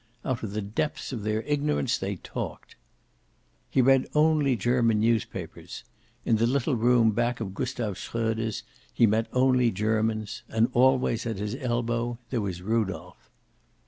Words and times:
Out 0.25 0.41
of 0.41 0.53
the 0.53 0.63
depths 0.63 1.13
of 1.13 1.21
their 1.21 1.43
ignorance 1.43 1.95
they 1.99 2.15
talked. 2.15 2.75
He 3.69 3.83
read 3.83 4.07
only 4.15 4.55
German 4.55 4.99
newspapers. 4.99 5.83
In 6.25 6.37
the 6.37 6.47
little 6.47 6.73
room 6.75 7.11
back 7.11 7.39
of 7.39 7.53
Gustav 7.53 7.99
Shroeder's 7.99 8.63
he 8.91 9.05
met 9.05 9.27
only 9.31 9.69
Germans. 9.69 10.41
And 10.49 10.69
always, 10.73 11.27
at 11.27 11.37
his 11.37 11.53
elbow, 11.53 12.17
there 12.31 12.41
was 12.41 12.63
Rudolph. 12.63 13.29